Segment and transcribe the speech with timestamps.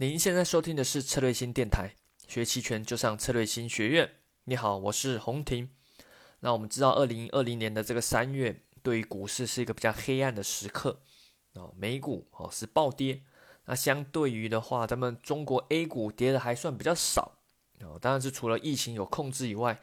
[0.00, 1.94] 您现在收听的是策略新电台，
[2.26, 4.10] 学期权就上策略新学院。
[4.44, 5.68] 你好，我是洪婷。
[6.38, 11.02] 那我们知道，二零二零年的这个三月，对于股市是一个比较黑暗的时刻
[11.52, 13.20] 哦，美股哦是暴跌。
[13.66, 17.32] 那相对于的话，咱们中国 A 股跌的还算比较少
[17.82, 19.78] 哦，当然是除了疫情有控制以外，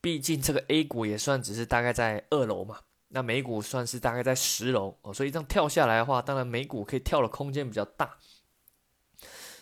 [0.00, 2.78] 毕竟这个 A 股也算只是大概在二楼嘛，
[3.08, 8.16] 那美股算是大概在十楼哦，所以这样跳下来的话，当然美股可以跳的空间比较大。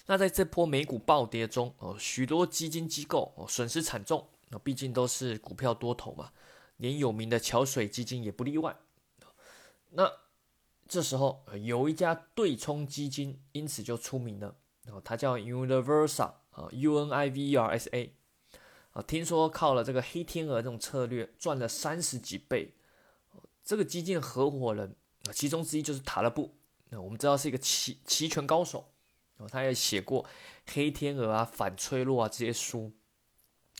[0.06, 6.32] 那在这波美股暴跌中，哦，许多基金机构哦损失惨重，那毕竟都是股票多头嘛，
[6.76, 8.76] 连有名的桥水基金也不例外。
[9.90, 10.10] 那
[10.86, 14.54] 这时候有一家对冲基金因此就出名了，
[14.88, 18.14] 哦，它叫 Universal 啊，U N I V E R S A
[18.92, 22.74] 啊，听说靠了这个黑天鹅这种策略赚了三十几倍。
[23.64, 24.94] 这个基金的合伙人
[25.24, 26.54] 啊，其中之一就是塔勒布，
[26.90, 28.92] 那我们知道是一个期期权高手。
[29.38, 30.24] 哦，他也写过
[30.72, 32.92] 《黑天鹅》啊、《反脆弱》啊这些书，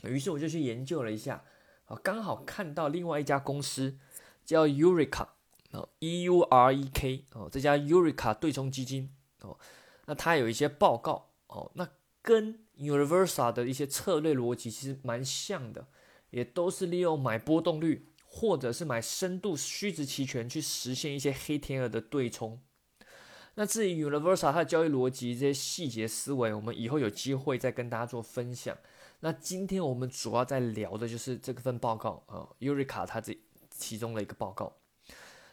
[0.03, 1.45] 于是我就去研究了一下，
[1.87, 3.99] 啊，刚好看到另外一家公司
[4.45, 5.29] 叫 Eureka，
[5.73, 9.59] 哦，E U R E K，哦，这家 Eureka 对冲基金，哦，
[10.05, 11.89] 那它有一些报告，哦，那
[12.21, 15.87] 跟 Universal 的一些策略逻辑其实蛮像的，
[16.31, 22.61] 也都是利用买波动率或者是买深度虚值期权去实现一些黑天鹅的对冲。
[23.59, 28.77] 那至于 Universal 它的交易逻辑这些细节思维，我们以后有机会再跟大家做分享。
[29.21, 33.37] 那今天我们主要在聊的就是这份报告啊，Eureka 它这
[33.71, 34.77] 其中的一个报告。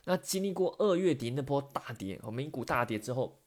[0.04, 3.40] 那经历过二月底那波大跌，哦，美股大跌之后，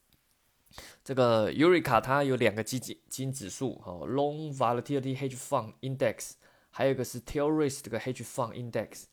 [1.05, 6.31] 这个 Eureka 它有两个基金金指数，哦，Long Volatility Hedge Fund Index，
[6.71, 9.05] 还有一个是 Tail Risk 这个 Hedge Fund Index。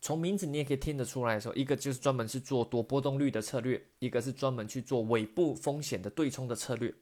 [0.00, 6.94] 从名字你也可以听得出来，说一个就是专门是做多波动率的策略，一个是专门去做尾部风险的对冲的策略。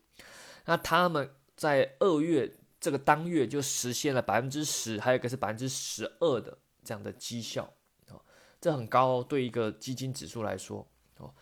[0.64, 7.72] 那他们在二月这个当月就实现了百分之十，还有一个是百分之十二的这样的绩效
[8.08, 8.20] 哦，
[8.61, 10.86] 这很高哦对一个基金指数来说
[11.18, 11.33] 哦。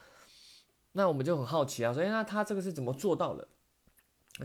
[0.93, 3.49] 那我们就很好奇啊，所以那他这个是怎么做到的？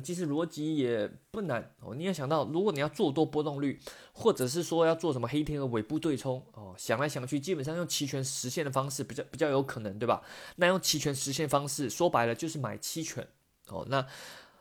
[0.03, 3.79] 其实逻辑也不难哦，你要想到，如果你要做多波动率，
[4.11, 10.21] 或者是说要做什么黑天鹅尾部对冲哦，想来想去，基本上用期权实现的方式比较比较有可能，对吧？
[10.57, 13.25] 那用期权实现方式，说白了就是买期权
[13.69, 13.87] 哦。
[13.89, 14.05] 那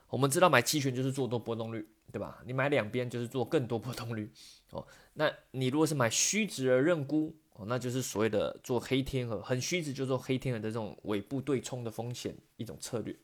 [0.09, 2.41] 我们知道买期权就是做多波动率，对吧？
[2.47, 4.31] 你买两边就是做更多波动率
[4.70, 4.87] 哦。
[5.14, 13.14] 那你如果是买虚值而认沽哦，那就是所谓的做黑天鹅，很虚值就做黑天鹅的这种尾部对冲的风险一种策略。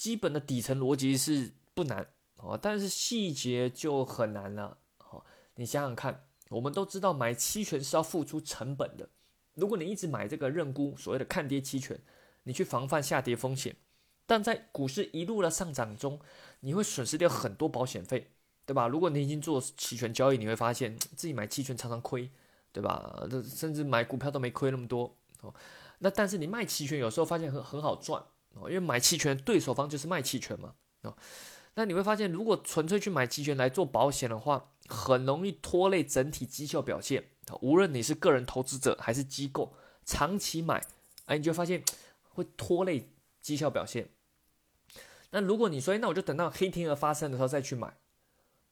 [0.00, 4.78] 基本的底层逻辑是不难哦，但是细节就很难了
[5.10, 5.22] 哦。
[5.56, 9.10] 你想想看，我们都知道买期权是要付出成本的。
[9.56, 12.00] 如果你一直买这个认沽，所谓的看跌期权，
[12.44, 13.76] 你去防范下跌风险，
[14.24, 16.18] 但在股市一路的上涨中，
[16.60, 18.30] 你会损失掉很多保险费，
[18.64, 18.88] 对吧？
[18.88, 22.30] 如果你已经做期权交易，你会发现自己买期权常常亏，
[22.72, 23.28] 对吧？
[23.44, 25.52] 甚至买股票都没亏那么多哦。
[25.98, 28.24] 那但是你卖期权，有时候发现很很好赚。
[28.54, 31.16] 哦，因为买期权对手方就是卖期权嘛，哦，
[31.74, 37.30] 那你会发现，如果纯粹去买期权来做保险的话，很容易拖累整体绩效表现。
[37.60, 39.74] 无论你是个人投资者还是机构，
[40.04, 40.84] 长期买，
[41.26, 41.82] 哎，你就发现
[42.28, 44.08] 会拖累绩效表现。
[45.30, 47.96] 那如果你说，那我就等到黑天鹅发生的时候再去买。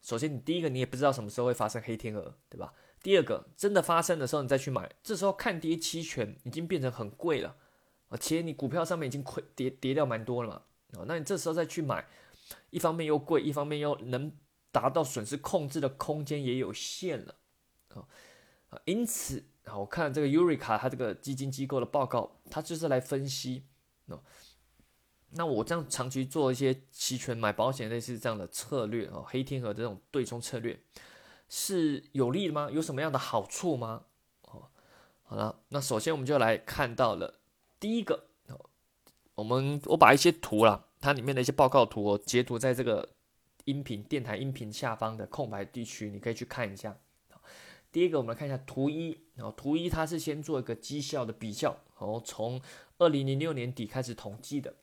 [0.00, 2.72] 首先，你第一个你也不知道什么时候会发生黑天鹅，对吧？
[3.02, 7.56] 第二个，真的发生的时候你再去买，这时候看跌期权已经变成很贵了。
[8.08, 10.62] 而且你股票上面已经亏跌跌掉蛮多了嘛，
[11.00, 12.06] 哦，那你这时候再去买，
[12.70, 14.32] 一方面又贵，一方面又能
[14.72, 17.34] 达到损失控制的空间也有限了，
[17.94, 18.08] 啊
[18.70, 23.64] 啊，因此啊，我看这个 Eureka 它这个基金机构的报告，它就是来分析，
[24.06, 24.22] 哦，
[25.32, 30.80] 那我这样长期做一些期权买保险类似这样的策略哦，黑天鹅这种对冲策略
[31.50, 32.70] 是有利的吗？
[32.70, 34.04] 有什么样的好处吗？
[34.42, 34.70] 哦，
[35.24, 37.37] 好了，那首先我们就来看到了。
[37.80, 38.24] 第一个，
[39.34, 43.08] 我们我把一些图啦，它里面的一些报告图，我截图在这个
[43.66, 46.96] 音频电台音频下方的空白地区，你可以去看一下。
[47.92, 52.60] 第一个，我们来看一下图一，然后图一它是先做一个绩效的比较，然后从
[52.98, 54.74] 二零零六年底开始统计的，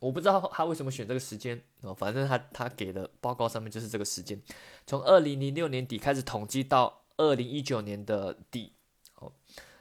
[0.00, 4.40] 我不知道他为什么选这个时间哦，反正他他给的报告上面就是这个时间，
[4.86, 8.72] 从二零零六年底开始统计到二零一九年的底，
[9.16, 9.32] 哦，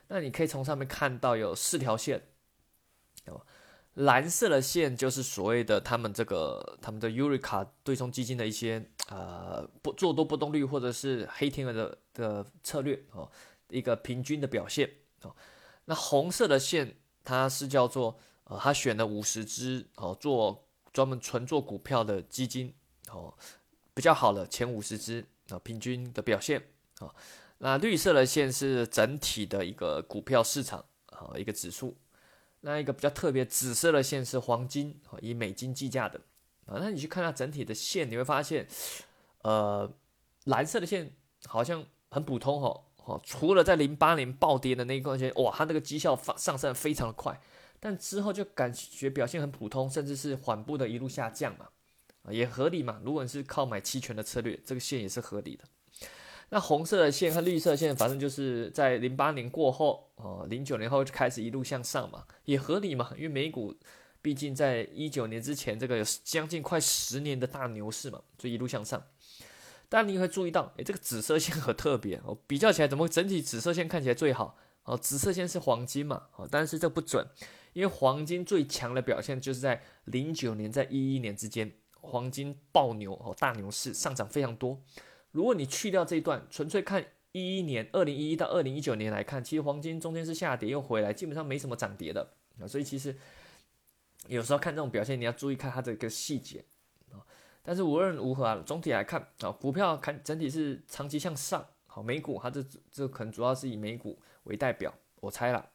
[0.08, 2.24] 那你可以从上面看到有四条线。
[3.28, 3.42] 哦，
[3.96, 13.30] 蓝色的线就是所谓的他们这个他们的 Eureka 对冲基金的一些呃不做多波动率或者是黑天鹅的的策略哦，
[13.70, 14.90] 一个平均的表现
[15.22, 15.36] 哦。
[15.86, 22.74] 那红色的线它是叫做呃，他选了五十只哦做专门纯做股票的基金
[23.10, 23.34] 哦，
[23.94, 26.62] 比较好的前五十只啊，平均的表现
[27.00, 27.14] 啊。
[27.60, 31.96] 那绿色的线是整体的一个股票市场啊，一个指数。
[32.66, 36.20] 那一个比较特别，紫色的线是黄金，以美金计价的
[36.66, 36.80] 啊。
[36.80, 38.66] 那你去看它整体的线，你会发现，
[39.42, 39.92] 呃，
[40.46, 41.14] 蓝色的线
[41.46, 47.38] 好像很普通哦，哦，除了在零八年暴跌的那一段时间，哇，它那个绩效上上升非常的快。
[47.82, 51.68] 但之后就感觉表现很普通，甚至是缓步的一路下降嘛，
[52.30, 53.02] 也合理嘛。
[53.04, 55.66] 如果你是靠买期权的策略，这个线也是合理的。
[56.50, 63.12] 那红色的线和绿色线，反正就是在零八年过后，哦，零九年后就开始一路向上嘛，也合理嘛。
[63.16, 63.74] 因为美股
[64.22, 69.04] 毕竟在一九年之前，这个有将近快十年的大牛市嘛，就一路向上。
[69.90, 74.58] 但你会注意到，诶，这个紫色线很特别哦，比较起来，怎么整体紫色线看起来最好？
[74.84, 77.28] 哦，紫色线是黄金嘛，哦，但是这不准。
[77.74, 84.80] 因为黄金最强的表现就是在零九年在一一年之间，黄金爆牛哦，大牛市上涨非常多。
[85.34, 92.28] 如果你去掉这一段，纯粹看一一年二零一一到二零一九年来看，其实黄金中间是下跌又回来，基本上没什么涨跌的
[92.60, 92.66] 啊。
[92.66, 93.14] 所以其实
[94.28, 96.64] 有时候看这种表现，你要注意看它这个细节
[97.12, 97.20] 啊。
[97.62, 101.64] 但是无论如何啊，总体来看啊，股票看整体是长期向上。
[101.86, 105.70] 好，美股它这这可能主要是以美股为代表，我猜了。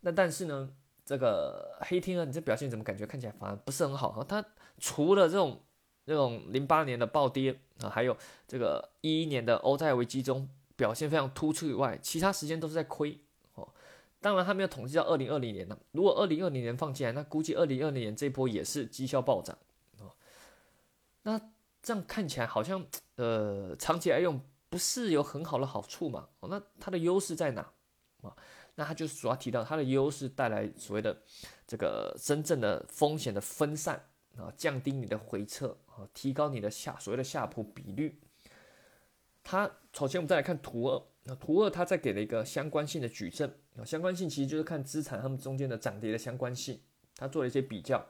[0.00, 0.70] 那但是呢？
[1.04, 4.22] 这个黑天鹅，你这表现怎么感觉看起来反而不是很好哈？
[4.28, 4.44] 它
[4.76, 5.58] 除了这种
[6.08, 8.16] 这种零八年的暴跌啊，还有
[8.46, 13.18] 这个一一年的欧债危机中表现非常突出以外，其他时间都是在亏
[13.54, 13.68] 哦。
[14.18, 15.78] 当然，他没有统计到二零二零年呢。
[15.92, 19.58] 如果二零二零年放进来，那估计二零二零年这波也是绩效暴涨
[19.98, 20.10] 哦。
[21.24, 21.38] 那
[21.82, 22.82] 这样看起来好像
[23.16, 24.40] 呃，长期来用
[24.70, 26.26] 不是有很好的好处嘛？
[26.40, 27.60] 哦，那它的优势在哪
[28.22, 28.34] 啊？
[28.76, 31.16] 那它就是主要提到它的优势带来所谓的
[31.66, 34.02] 这个真正的风险的分散
[34.38, 38.18] 啊，降低你的回撤啊，提高你的下所谓的下普比率。
[39.42, 46.80] 它首先我们再来看图二，那图二它再给了一个相关性的矩阵啊，相关性其实就是看资产它们中间的涨跌的相关性，
[47.16, 48.06] 它做了一些比较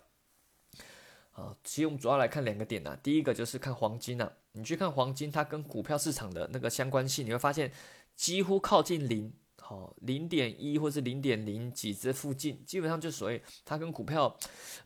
[1.33, 1.57] 啊。
[1.65, 7.73] 其实我们主要来看两个点呐，第一个就是看黄金呐，你去看黄金它跟股票市场的那个相关性，你会发现
[8.15, 9.33] 几乎靠近零。
[9.69, 14.35] 好，零点一或是零点零几这附近，基本上就所谓它跟股票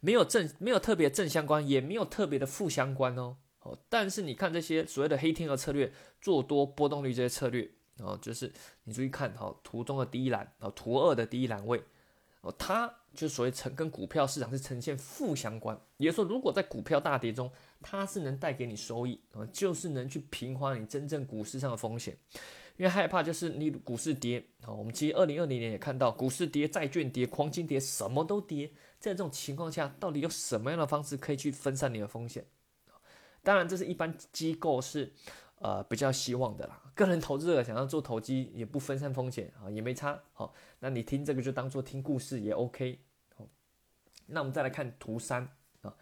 [0.00, 3.37] 没有正没有特别正相关，也没有特别的负相关哦。
[3.61, 8.52] 好，但是你看这些所谓的黑天鹅策略，做多波动率这些策略，哦，就是
[8.82, 11.81] 你注意看哈，图中的第一栏，哦，图二的第一栏位，
[12.40, 17.49] 哦，它就所谓呈跟股票市场是呈现负相关，也就是说，如果在股票大跌中，
[17.81, 22.19] 它是能带给你收益，啊，就是能去平滑你真正股市上的风险。
[22.82, 28.67] 因为害怕就是你股市跌啊，我们其实二零二零年也看到股市跌、债券跌、黄金跌，什么都跌。
[28.99, 32.44] 在这种情况下，到底有什么样的方式可以去分散你的风险？
[33.44, 35.12] 当然，这是一般机构是
[35.61, 36.82] 呃比较希望的啦。
[36.93, 40.20] 个人投资者想要做投机，也不分散风险啊，也没差。
[40.32, 42.99] 好，那你听这个就当做听故事也 OK。
[43.37, 43.46] 好，
[44.26, 45.49] 那我们再来看图三
[45.82, 45.94] 啊，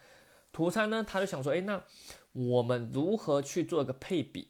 [0.50, 1.84] 图三呢，他就想说，哎，那
[2.32, 4.48] 我们如何去做一个配比？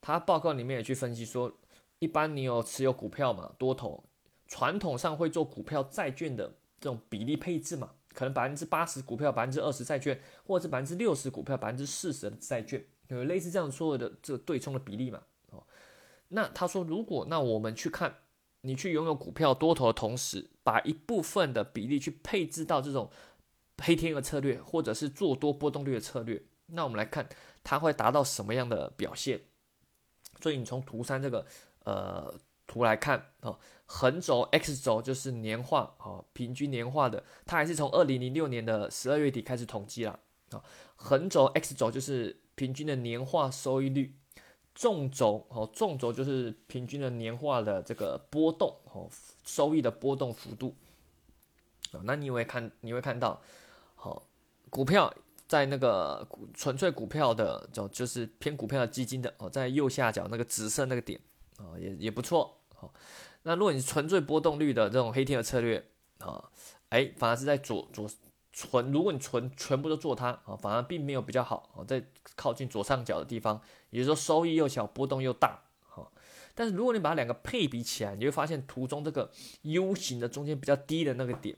[0.00, 1.52] 他报告里面也去分析说，
[1.98, 4.04] 一般你有持有股票嘛，多头
[4.46, 15.22] 传统上会做股票债券的这种比例配置嘛，可能百分之八十股票，百分之二十债券，或者是百分之六十股票，百分之四十的债券，有类似这样所有的这个对冲的比例嘛。
[15.50, 15.62] 哦，
[16.28, 18.14] 那他说，如果那我们去看，
[18.62, 23.10] 你去拥有股票多头的同时，把一部分的比例去配置到这种
[23.82, 27.28] 黑天鹅策略，或者是做多波动率的策略，那我们来看
[27.62, 29.42] 它会达到什么样的表现？
[30.40, 31.44] 所以你从图三这个
[31.84, 32.32] 呃
[32.66, 40.18] 图来看啊，横轴 X 轴就是年化啊，平均年化的，它还是从二零零六年的十二月底开始统计了
[40.50, 40.62] 啊。
[40.96, 44.14] 横轴 X 轴就是平均的年化收益率，
[44.74, 49.08] 纵轴哦，纵轴就是平均的年化的这个波动哦，
[49.44, 50.74] 收益的波动幅度
[51.92, 52.00] 啊。
[52.04, 53.40] 那你会看，你会看到
[53.94, 54.22] 好
[54.70, 55.12] 股票。
[55.48, 61.18] 在那个股纯粹股票的，就就是偏股票的基金的哦，在右下角那个紫色那个点
[61.56, 62.92] 啊，也也不错哦。
[63.44, 65.82] 那如果你纯粹波动率的这种黑天鹅策略
[66.18, 66.44] 啊，
[66.90, 68.06] 哎，反而是在左左
[68.52, 72.04] 纯，如果你纯全部都做它啊，反而并没有比较好哦，在
[72.36, 76.06] 靠近左上角的地方，也就是说收益又小，波动又大哈。
[76.54, 79.30] 但是如果你把两个配比起来，你会发现图中这个
[79.62, 81.56] U 型的中间比较低的那个点。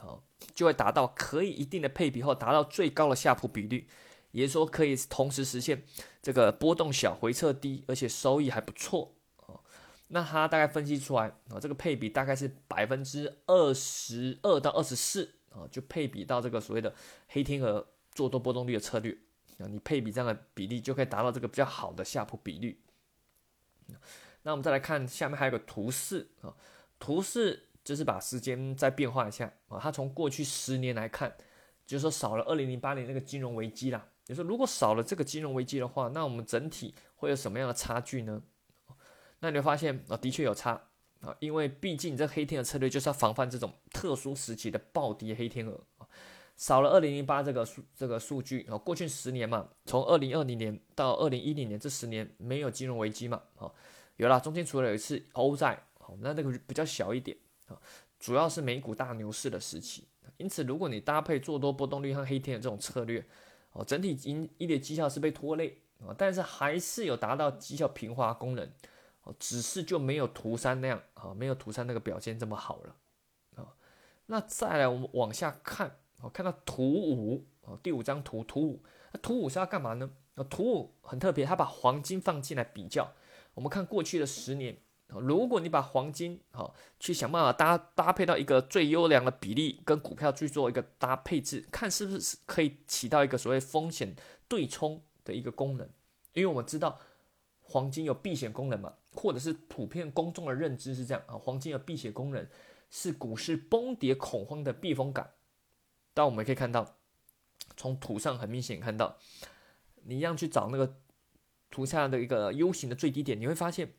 [0.00, 3.86] 好，就会达到可以一定的配比后，达到最高的夏普比率，
[4.32, 5.84] 也就是说可以同时实现
[6.22, 9.14] 这个波动小、回撤低，而且收益还不错
[9.46, 9.60] 哦。
[10.08, 16.94] 那他大概分析出来啊，这个配比大概是百分之二十二到二十四啊，就配比到这个所谓的
[17.28, 19.16] 黑天鹅做多波动率的策略
[19.58, 22.80] 啊，你配比这样的比例就可以达到这个比较好的夏普比率。
[24.42, 26.54] 那我们再来看下面还有个图四啊，
[26.98, 31.34] 图四就是把时间再变化一下啊，它从过去十年来看，
[31.86, 34.06] 就是说少了二零零八年那个金融危机啦。
[34.24, 38.42] 就说如果少了这个金融危机的话，那我们整体会有什么样的差距呢？
[39.40, 40.80] 那你会发现啊，的确有差
[41.20, 46.06] 啊，因为毕竟这黑天鹅策略就是要防范这种特殊时期的暴跌黑天鹅啊。
[46.56, 53.72] 少了二零零八这个数这个数据啊，过去十年嘛，从二零二零年到二零一零年这十年没有金融危机嘛啊。
[54.16, 57.34] 有了，中间除了有一次欧债，好，那那个比较小一点
[58.18, 60.04] 主要是美股大牛市的时期。
[60.36, 63.24] 因此，如果你搭配做多波动率和黑天的这种策略，
[63.72, 68.66] 哦，整体盈一点绩效是被拖累啊，但是还是有达到绩效平滑功能，
[69.24, 72.96] 哦，只是就没有图三那样啊，没有图三那个表现这么好了
[73.56, 73.76] 啊。
[74.26, 80.10] 那再来，我们往下看，哦，看到图五，哦，第五张图，图五，那图五是要干嘛呢？
[80.48, 83.12] 图五很特别，它把黄金放进来比较。
[83.52, 84.78] 我们看过去的十年
[85.18, 94.14] 如果你把黄金好去想办法搭搭配到一个最优良的比例，跟股票去做一个搭配置，看是不是可以起到一个所谓风险
[94.46, 95.88] 对冲的一个功能。
[96.34, 96.98] 因为我们知道
[97.62, 102.46] 黄金有避险功能嘛，或者是普遍公众的认知是这样啊，黄金有避险功能，
[102.90, 105.28] 是股市崩跌恐慌的避风港。
[106.14, 106.96] 但我们可以看到，
[107.76, 109.16] 从图上很明显看到，
[110.04, 110.96] 你一样去找那个。
[111.72, 113.92] 图下的一个 U 型的最低点，你会发现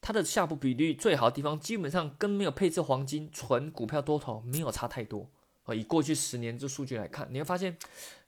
[0.00, 5.28] 它的下部比率最好的地方，基本上跟没有配置黄金、纯股票多头没有差太多
[5.64, 5.74] 啊。
[5.74, 7.76] 以过去十年这数据来看，你会发现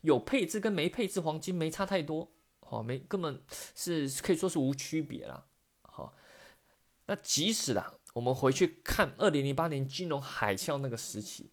[0.01, 3.41] 有配置跟没配置黄金没差太多，好，没根本
[3.75, 5.47] 是可以说是无区别啦。
[5.83, 6.13] 好，
[7.07, 11.51] 那即使啦，我们回去看二零零八年金融海啸那个时期，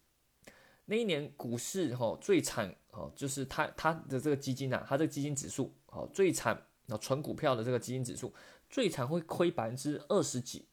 [0.86, 6.64] 那一年股市哈最惨哦，就是它它的这个基金啊，它这个基金指数哦最惨。
[6.90, 8.32] 那纯股票的这个基金指数
[8.68, 10.66] 最惨会亏百分之二十几，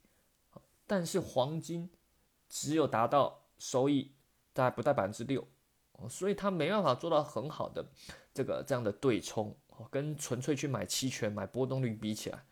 [0.86, 1.90] 但是黄金
[2.50, 4.12] 只有达到收益
[4.54, 5.48] 在不到百分之六，
[6.10, 7.90] 所以它没办法做到很好的
[8.34, 9.56] 这个这样的对冲，
[9.90, 12.44] 跟纯粹去买期权买波动率比起来，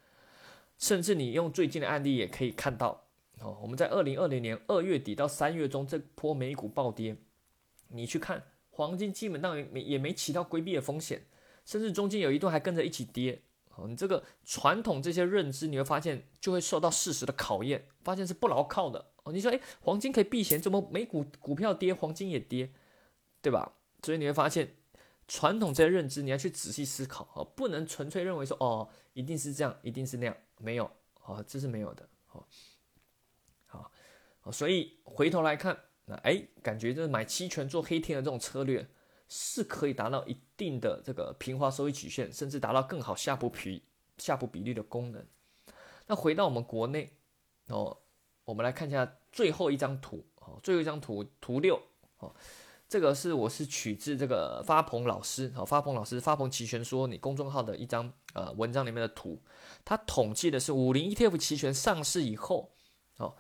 [0.77, 3.07] 甚至你用最近的案例也可以看到，
[3.39, 7.17] 哦，我们在二零二零年二月底到三月中这波美股暴跌，
[7.89, 11.25] 你去看黄金基本上也没也没起到规避的风险，
[11.65, 13.43] 甚至中间有一段还跟着一起跌。
[13.75, 19.33] 哦，你这个传统这些认知，你会发现就会受到事实的考验，发现是不牢靠的哦。
[19.33, 22.71] 你说，哎，黄金可以避险，怎么美股股票跌，黄金也跌，
[23.41, 23.73] 对吧？
[24.03, 24.75] 所以你会发现，
[25.27, 30.89] 传统这些认知你要去仔细思考哦，不能纯粹认为说，哦，一定是这样，一定是那样，没有，
[31.23, 32.45] 哦，这是没有的，哦，
[33.65, 33.91] 好，
[34.41, 35.75] 好，所以回头来看，
[36.05, 38.87] 那哎，感觉就是买期权做黑天的这种策略。
[39.35, 43.81] 是可以达到一定的这个平滑收益曲线，甚至达到更好下部比
[44.19, 45.25] 下部比例的功能。
[46.05, 47.09] 那回到我们国内
[47.65, 47.97] 哦，
[48.45, 51.81] 我们来看一下最后一张图哦，最后一张图图六
[52.19, 52.31] 哦，
[52.87, 59.41] 这个是我是取自这个发鹏老师哦，发鹏老师发鹏期权说你公众号的一张呃文章里面的图，
[59.83, 62.71] 它统计的是五零 ETF 期权上市以后
[63.17, 63.33] 哦，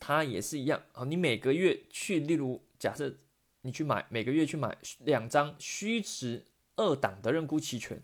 [0.00, 3.14] 它也是一样哦，你每个月去，例如假设。
[3.62, 6.46] 你去买每个月去买两张虚值
[6.76, 8.02] 二档的认沽期权，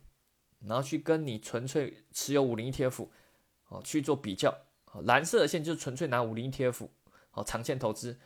[0.61, 3.09] 然后去跟你纯粹持有五零 ETF
[3.69, 4.57] 哦去做比较，
[5.05, 6.89] 蓝色的线就是纯粹拿五零 ETF
[7.33, 8.19] 哦长线投资，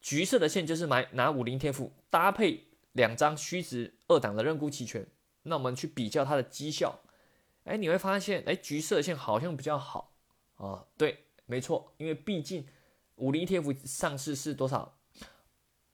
[0.00, 5.06] 橘色的线就是买拿五零 ETF 搭配两张虚值二档的认沽期权，
[5.44, 7.00] 那我们去比较它的绩效，
[7.64, 10.12] 哎你会发现哎橘色线好像比较好
[10.56, 12.66] 啊，对，没错，因为毕竟
[13.16, 14.98] 五零 ETF 上市是多少？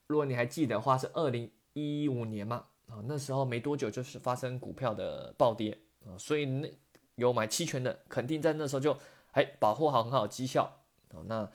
[0.08, 6.72] 如果你还记得的话，是二零一五年嘛，啊，那时候没多久就是发生股票的暴跌啊，所以那
[7.16, 8.96] 有买期权的肯定在那时候就
[9.32, 10.80] 哎保护好很好绩效
[11.12, 11.50] 啊，那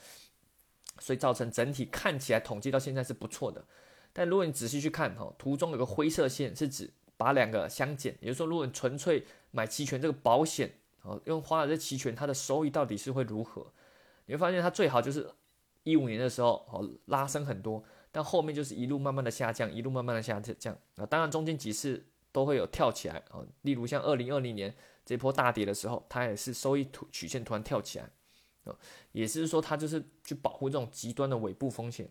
[1.00, 3.66] 所以造成整体看起来统计到现在是不错的，
[4.14, 13.66] 但如果你仔细去看哈，图中有个灰色线是指把两个相减，也就是说，如果你纯粹买期权这个保险啊，用花了这期权，它的收益到底是会如何？
[14.28, 15.28] 你会发现它最好就是
[15.82, 17.84] 一五年的时候哦拉升很多。
[18.16, 21.06] 但后面就是一路慢慢的下降，一路慢慢的下降啊！
[21.08, 24.72] 当然中间几次都会有跳起来啊，例如像二零二零年
[25.04, 28.12] 这波大跌的时候，它也是收益图曲线突然跳起来
[28.66, 28.78] 啊，
[29.14, 32.08] 也是说它就是去保护这种极端的尾部风险。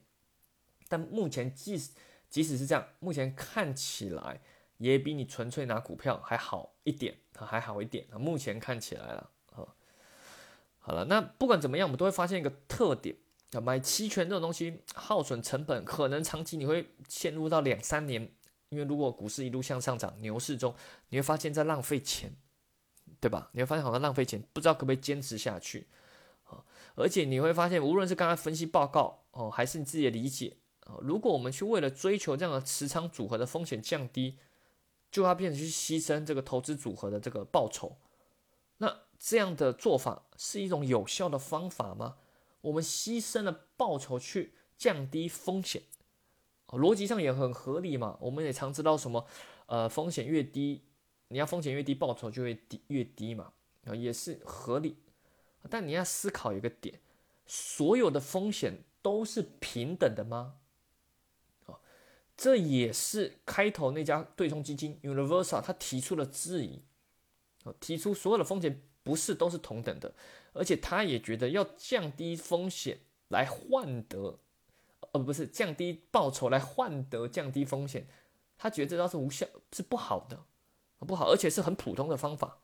[0.88, 1.92] 但目前即使
[2.28, 4.40] 即使是这样，目前看起来
[4.78, 8.18] 也比你纯粹拿股票还好一点啊，还好一点啊！
[8.18, 9.62] 目前看起来了啊，
[10.80, 13.14] 好了，那不管怎么样，我们都会发现一个特点。
[13.61, 18.30] 买期权这种东西耗损成本，可能长期你会陷入到两三年，
[18.71, 20.75] 因为如果股市一路向上涨，牛市中
[21.11, 22.35] 你会发现在浪费钱，
[23.21, 23.50] 对吧？
[23.52, 25.87] 你会发现好像浪费钱，不知道可不可以坚持下去
[26.44, 26.64] 啊？
[26.94, 30.56] 而且你会发现，无论是刚才分析报告哦，还是你自己的理解
[30.87, 34.38] 啊，如果我们去为了追求这样的持仓组合的风险降低，
[35.11, 37.99] 就要变成去牺牲这个投资组合的这个报酬，
[38.78, 42.16] 那这样的做法是一种有效的方法吗？
[42.62, 45.83] 我们牺牲了报酬去降低风险，
[46.69, 48.16] 逻辑上也很合理嘛。
[48.21, 49.26] 我们也常知道什么，
[49.66, 50.83] 呃，风险越低，
[51.28, 53.52] 你要风险越低，报酬就会低越低嘛，
[53.85, 54.97] 啊，也是合理。
[55.71, 57.00] 但你要思考一个点，
[57.47, 60.57] 所有的风险都是平等的吗？
[61.66, 61.78] 啊，
[62.37, 66.83] 这也是开头那家对冲基金 Universal 他提出了质疑，
[67.78, 70.14] 提出所有的风险不是都是同等的。
[70.52, 74.38] 而且他也觉得要降低风险来换得，
[75.12, 78.06] 呃，不是降低报酬来换得降低风险，
[78.59, 80.44] 他觉得这招是无效，是不好的，
[80.99, 82.59] 不好，而且是很普通的方法。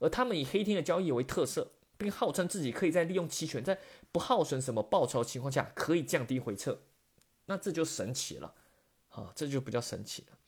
[0.00, 3.78] 而他们以黑天的交易为特色，并号称自己可以在利用期权，在
[4.10, 6.80] 不耗损什么报酬情况下，可以降低回撤，
[7.46, 8.54] 那这就神奇了，
[9.10, 10.38] 啊，这就比较神奇了。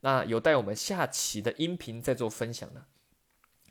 [0.00, 2.86] 那有待我们下期的音频再做分享了。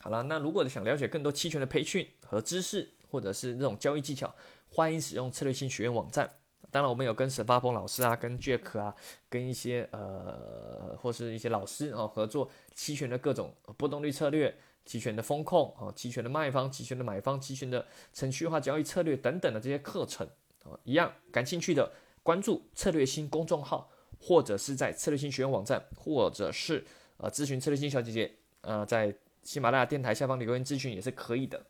[0.06, 4.32] 好了，那如果想了解更多期权的培训和知识，或者是那种交易技巧，
[4.70, 6.32] 欢迎使用策略性学院网站。
[6.70, 8.94] 当然，我们有跟沈发鹏老师啊，跟 Jack 啊，
[9.28, 17.84] 跟一些呃或是一些老师哦合作期权的各种波动率策略、期权的风控啊、期权的卖方、期权的买方、期权的
[18.14, 20.28] 程序化交易策略等等的这些课程
[20.66, 26.86] 啊，一样感兴趣的关注策略星公众号，或者是在策略性学院网站，或者是
[27.18, 28.32] 呃咨询策略星小姐姐
[28.62, 29.12] 呃在。
[29.46, 31.66] 喜马拉雅电台下方留言咨询也是可以的。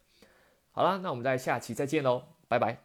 [0.72, 2.85] 好了，那我们在下期再见喽，拜拜。